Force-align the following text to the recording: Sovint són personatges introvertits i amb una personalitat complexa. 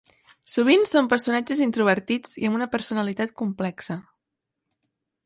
Sovint 0.53 0.85
són 0.91 1.09
personatges 1.11 1.61
introvertits 1.65 2.33
i 2.45 2.49
amb 2.49 2.59
una 2.61 2.69
personalitat 2.77 3.35
complexa. 3.43 3.99